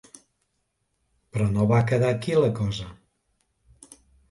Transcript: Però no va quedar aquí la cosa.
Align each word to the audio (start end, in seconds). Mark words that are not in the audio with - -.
Però 1.35 1.49
no 1.51 1.67
va 1.73 1.83
quedar 1.93 2.11
aquí 2.15 2.35
la 2.41 2.51
cosa. 2.63 2.91